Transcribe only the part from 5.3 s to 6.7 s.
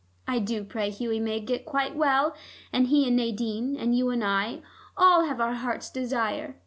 our heart's desire.